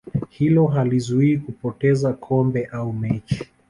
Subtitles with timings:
[0.29, 3.47] hilo halizuii kupoteza kombe au mechi